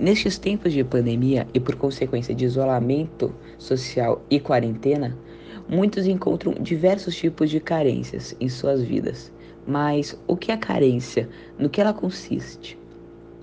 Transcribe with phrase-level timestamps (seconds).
[0.00, 5.14] Nestes tempos de pandemia e por consequência de isolamento social e quarentena,
[5.68, 9.30] muitos encontram diversos tipos de carências em suas vidas.
[9.66, 11.28] Mas o que é carência?
[11.58, 12.78] No que ela consiste?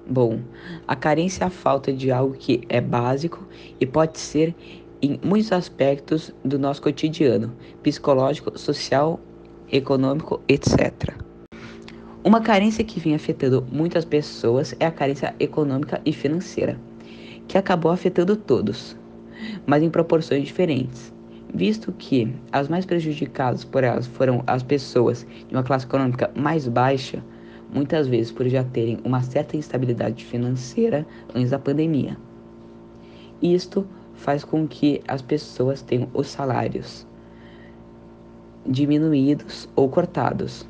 [0.09, 0.39] Bom,
[0.87, 3.47] a carência é a falta de algo que é básico
[3.79, 4.55] e pode ser
[4.99, 9.19] em muitos aspectos do nosso cotidiano, psicológico, social,
[9.71, 11.26] econômico, etc.
[12.27, 16.77] Uma carência que vem afetando muitas pessoas é a carência econômica e financeira,
[17.47, 18.97] que acabou afetando todos,
[19.65, 21.13] mas em proporções diferentes,
[21.53, 26.67] visto que as mais prejudicadas por elas foram as pessoas de uma classe econômica mais
[26.67, 27.23] baixa,
[27.73, 32.17] muitas vezes por já terem uma certa instabilidade financeira antes da pandemia.
[33.41, 37.07] Isto faz com que as pessoas tenham os salários
[38.65, 40.67] diminuídos ou cortados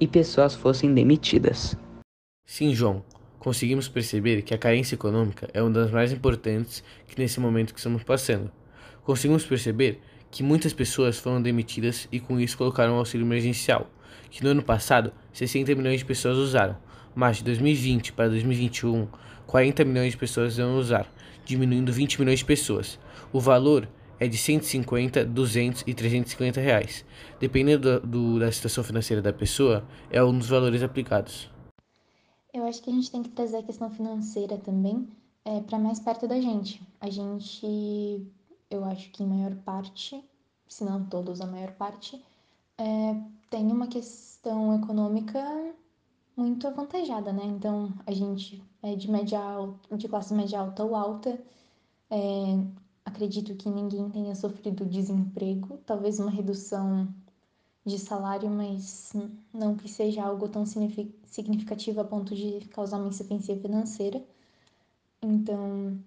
[0.00, 1.76] e pessoas fossem demitidas.
[2.46, 3.04] Sim, João,
[3.38, 7.80] conseguimos perceber que a carência econômica é uma das mais importantes que nesse momento que
[7.80, 8.50] estamos passando.
[9.02, 13.90] Conseguimos perceber que muitas pessoas foram demitidas e com isso colocaram um auxílio emergencial,
[14.30, 16.76] que no ano passado 60 milhões de pessoas usaram,
[17.14, 19.06] mas de 2020 para 2021
[19.46, 21.06] 40 milhões de pessoas vão usar,
[21.44, 22.98] diminuindo 20 milhões de pessoas.
[23.32, 27.04] O valor é de 150, 200 e 350 reais.
[27.40, 31.50] Dependendo do, do, da situação financeira da pessoa, é um dos valores aplicados.
[32.52, 35.08] Eu acho que a gente tem que trazer a questão financeira também
[35.44, 36.80] é, para mais perto da gente.
[37.00, 38.26] A gente,
[38.70, 40.24] eu acho que em maior parte,
[40.68, 42.22] se não todos, a maior parte,
[42.78, 43.16] é,
[43.50, 45.40] tem uma questão econômica
[46.36, 47.44] muito avantajada, né?
[47.44, 51.40] Então, a gente é de média alta, de classe média alta ou alta,
[52.10, 52.16] é,
[53.04, 57.08] acredito que ninguém tenha sofrido desemprego, talvez uma redução
[57.84, 59.12] de salário, mas
[59.52, 64.24] não que seja algo tão significativo a ponto de causar uma insuficiência financeira.
[65.20, 65.98] Então,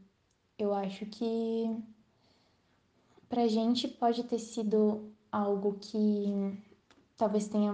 [0.57, 1.75] eu acho que
[3.29, 6.57] pra gente pode ter sido algo que
[7.15, 7.73] talvez tenha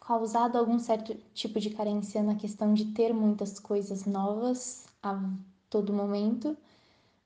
[0.00, 5.20] causado algum certo tipo de carência na questão de ter muitas coisas novas a
[5.68, 6.56] todo momento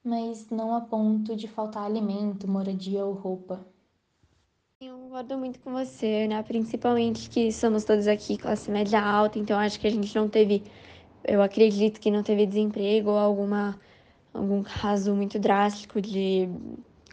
[0.05, 3.65] mas não a ponto de faltar alimento, moradia ou roupa.
[4.81, 6.43] Eu concordo muito com você, né?
[6.43, 10.63] Principalmente que somos todos aqui classe média alta, então acho que a gente não teve,
[11.25, 13.79] eu acredito que não teve desemprego ou alguma
[14.33, 16.49] algum caso muito drástico de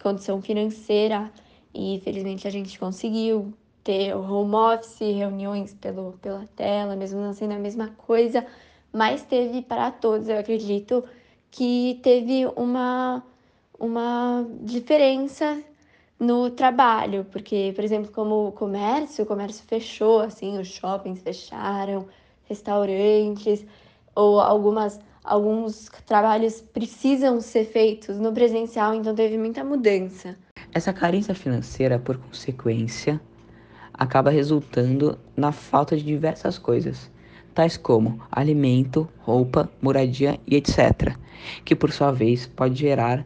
[0.01, 1.31] condição financeira
[1.73, 7.53] e felizmente a gente conseguiu ter home office, reuniões pelo, pela tela, mesmo não sendo
[7.53, 8.45] a mesma coisa,
[8.91, 11.03] mas teve para todos, eu acredito,
[11.51, 13.23] que teve uma,
[13.79, 15.61] uma diferença
[16.19, 22.07] no trabalho, porque, por exemplo, como o comércio, o comércio fechou, assim, os shoppings fecharam,
[22.47, 23.65] restaurantes,
[24.15, 30.37] ou algumas alguns trabalhos precisam ser feitos no presencial, então teve muita mudança.
[30.73, 33.19] Essa carência financeira, por consequência,
[33.93, 37.11] acaba resultando na falta de diversas coisas,
[37.57, 41.17] tais como alimento, roupa, moradia e etc.,
[41.65, 43.25] que por sua vez pode gerar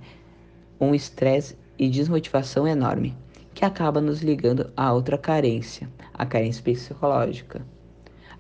[0.79, 3.13] um estresse e desmotivação enorme,
[3.53, 7.61] que acaba nos ligando a outra carência, a carência psicológica.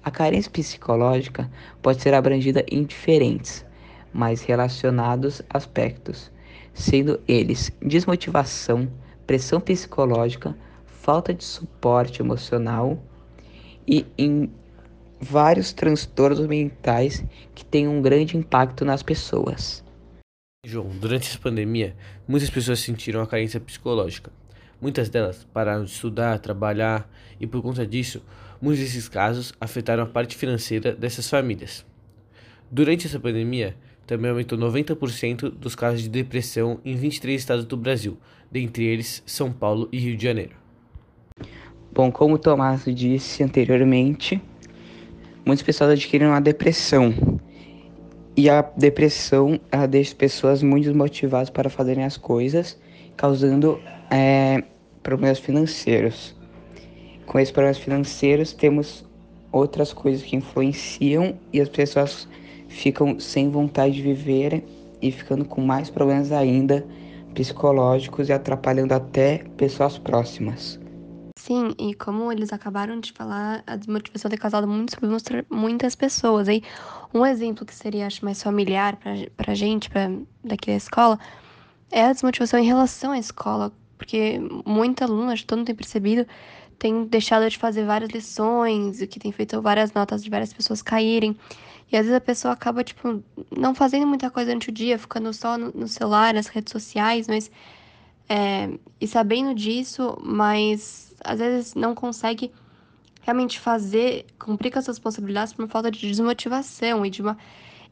[0.01, 3.65] A carência psicológica pode ser abrangida em diferentes,
[4.13, 6.31] mas relacionados aspectos,
[6.73, 8.87] sendo eles desmotivação,
[9.27, 12.97] pressão psicológica, falta de suporte emocional
[13.85, 14.49] e em
[15.21, 17.23] vários transtornos mentais
[17.53, 19.83] que têm um grande impacto nas pessoas.
[20.65, 21.95] João, durante essa pandemia,
[22.27, 24.31] muitas pessoas sentiram a carência psicológica.
[24.81, 27.09] Muitas delas pararam de estudar, trabalhar
[27.39, 28.23] e, por conta disso,
[28.59, 31.85] muitos desses casos afetaram a parte financeira dessas famílias.
[32.69, 33.75] Durante essa pandemia,
[34.07, 38.17] também aumentou 90% dos casos de depressão em 23 estados do Brasil,
[38.51, 40.55] dentre eles São Paulo e Rio de Janeiro.
[41.93, 44.41] Bom, como o Tomás disse anteriormente,
[45.45, 47.13] muitas pessoas adquirem uma depressão.
[48.35, 52.77] E a depressão ela deixa as pessoas muito desmotivadas para fazerem as coisas,
[53.17, 53.79] causando
[54.09, 54.63] é,
[55.03, 56.35] problemas financeiros.
[57.25, 59.05] Com esses problemas financeiros, temos
[59.51, 62.27] outras coisas que influenciam e as pessoas
[62.67, 64.63] ficam sem vontade de viver
[65.01, 66.85] e ficando com mais problemas ainda
[67.33, 70.80] psicológicos e atrapalhando até pessoas próximas.
[71.43, 76.47] Sim, e como eles acabaram de falar, a desmotivação tem causado muito sobre muitas pessoas.
[76.47, 76.61] Aí,
[77.11, 80.07] um exemplo que seria, acho, mais familiar pra, pra gente, pra,
[80.43, 81.19] daqui da escola,
[81.91, 83.71] é a desmotivação em relação à escola.
[83.97, 86.27] Porque muito aluno, acho que todo mundo tem percebido,
[86.77, 90.83] tem deixado de fazer várias lições, o que tem feito várias notas de várias pessoas
[90.83, 91.35] caírem.
[91.91, 95.33] E às vezes a pessoa acaba, tipo, não fazendo muita coisa durante o dia, ficando
[95.33, 97.49] só no, no celular, nas redes sociais, mas.
[98.33, 98.69] É,
[99.01, 102.49] e sabendo disso, mas às vezes não consegue
[103.23, 107.37] realmente fazer, cumprir com as responsabilidades por uma falta de desmotivação e de uma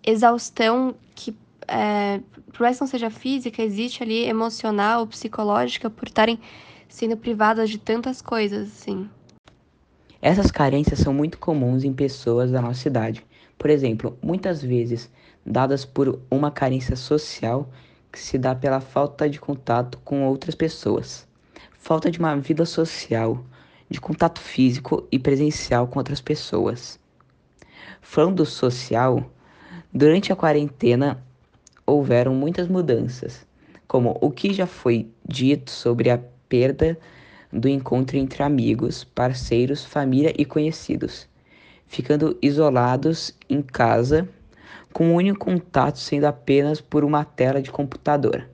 [0.01, 1.35] exaustão que,
[1.67, 2.21] é,
[2.53, 6.39] por mais que não seja física, existe ali emocional, psicológica, por estarem
[6.87, 9.09] sendo privadas de tantas coisas, assim.
[10.21, 13.25] Essas carências são muito comuns em pessoas da nossa idade.
[13.57, 15.11] Por exemplo, muitas vezes
[15.45, 17.69] dadas por uma carência social
[18.11, 21.27] que se dá pela falta de contato com outras pessoas,
[21.73, 23.43] falta de uma vida social,
[23.89, 26.99] de contato físico e presencial com outras pessoas.
[28.01, 29.31] Falando do social,
[29.93, 31.23] durante a quarentena
[31.85, 33.45] houveram muitas mudanças,
[33.87, 36.97] como o que já foi dito sobre a perda
[37.51, 41.27] do encontro entre amigos, parceiros, família e conhecidos,
[41.87, 44.29] ficando isolados em casa,
[44.93, 48.49] com o único contato sendo apenas por uma tela de computador,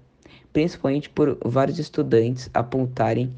[0.52, 3.34] principalmente por vários estudantes apontarem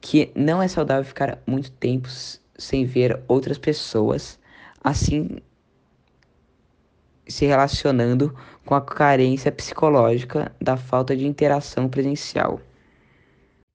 [0.00, 2.08] que não é saudável ficar muito tempo
[2.56, 4.38] sem ver outras pessoas,
[4.82, 5.38] assim
[7.26, 8.34] se relacionando
[8.64, 12.60] com a carência psicológica da falta de interação presencial.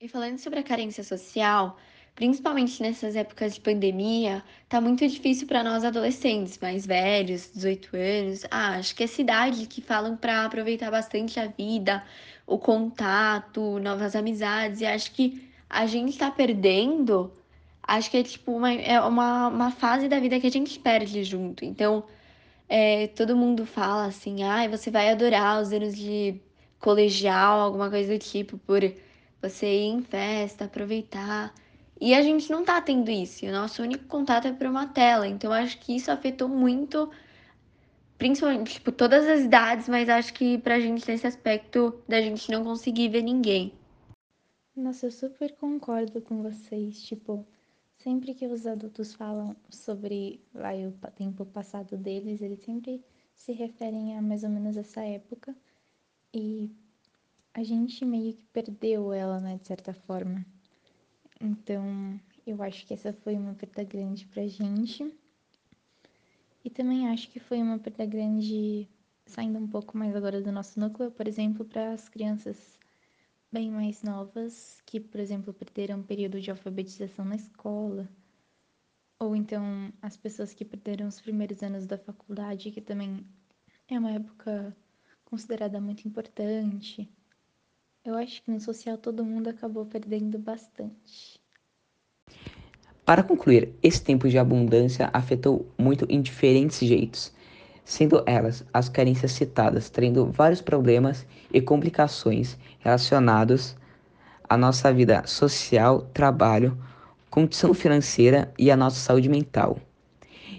[0.01, 1.77] E falando sobre a carência social,
[2.15, 8.45] principalmente nessas épocas de pandemia, tá muito difícil para nós adolescentes mais velhos, 18 anos.
[8.51, 12.04] Ah, acho que é cidade que falam para aproveitar bastante a vida,
[12.45, 17.33] o contato, novas amizades, e acho que a gente tá perdendo,
[17.81, 21.24] acho que é tipo uma, é uma, uma fase da vida que a gente perde
[21.24, 21.65] junto.
[21.65, 22.04] Então,
[22.69, 26.39] é, todo mundo fala assim, ah, você vai adorar os anos de
[26.80, 28.81] colegial, alguma coisa do tipo, por
[29.42, 31.54] você ir em festa, aproveitar.
[32.05, 33.45] E a gente não tá tendo isso.
[33.45, 35.25] O nosso único contato é por uma tela.
[35.25, 37.09] Então, acho que isso afetou muito,
[38.17, 42.61] principalmente, tipo, todas as idades, mas acho que pra gente nesse aspecto da gente não
[42.61, 43.71] conseguir ver ninguém.
[44.75, 47.01] Nossa, eu super concordo com vocês.
[47.03, 47.47] Tipo,
[48.00, 53.01] sempre que os adultos falam sobre lá o tempo passado deles, eles sempre
[53.33, 55.55] se referem a mais ou menos essa época.
[56.33, 56.69] E
[57.53, 60.45] a gente meio que perdeu ela, né, de certa forma.
[61.45, 62.18] Então,
[62.48, 65.13] eu acho que essa foi uma perda grande pra gente.
[66.63, 68.88] E também acho que foi uma perda grande,
[69.25, 72.80] saindo um pouco mais agora do nosso núcleo, por exemplo, para as crianças
[73.51, 78.10] bem mais novas que, por exemplo, perderam um período de alfabetização na escola,
[79.19, 83.25] ou então as pessoas que perderam os primeiros anos da faculdade, que também
[83.89, 84.74] é uma época
[85.25, 87.10] considerada muito importante.
[88.05, 91.39] Eu acho que no social todo mundo acabou perdendo bastante.
[93.05, 97.33] Para concluir, esse tempo de abundância afetou muito em diferentes jeitos
[97.83, 103.75] sendo elas as carências citadas, tendo vários problemas e complicações relacionados
[104.47, 106.77] à nossa vida social, trabalho,
[107.29, 109.77] condição financeira e à nossa saúde mental.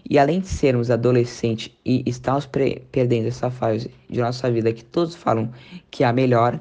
[0.08, 5.14] E além de sermos adolescentes e estarmos perdendo essa fase de nossa vida que todos
[5.14, 5.50] falam
[5.90, 6.60] que é a melhor,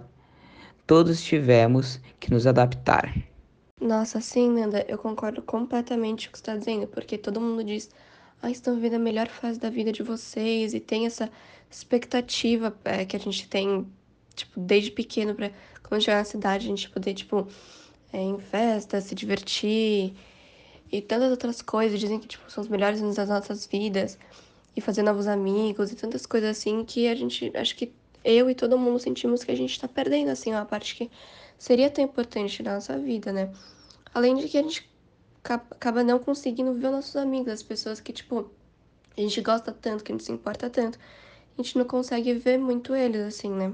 [0.86, 3.14] todos tivemos que nos adaptar.
[3.80, 7.64] Nossa, sim, Nanda, eu concordo completamente com o que você está dizendo, porque todo mundo
[7.64, 7.90] diz
[8.42, 11.32] ah, estão vivendo a melhor fase da vida de vocês e tem essa
[11.72, 13.88] expectativa é, que a gente tem,
[14.36, 15.50] tipo, desde pequeno para
[15.88, 17.48] quando chegar na cidade a gente poder, tipo,
[18.12, 20.14] é, em festa, se divertir
[20.92, 21.98] e tantas outras coisas.
[21.98, 24.20] Dizem que, tipo, são os melhores anos das nossas vidas
[24.76, 28.56] e fazer novos amigos e tantas coisas assim que a gente, acho que eu e
[28.56, 31.12] todo mundo sentimos que a gente tá perdendo, assim, uma parte que
[31.58, 33.52] seria tão importante na nossa vida, né?
[34.14, 34.90] Além de que a gente
[35.44, 38.50] acaba não conseguindo ver os nossos amigos, as pessoas que, tipo,
[39.18, 40.98] a gente gosta tanto, que a gente se importa tanto.
[41.58, 43.74] A gente não consegue ver muito eles, assim, né?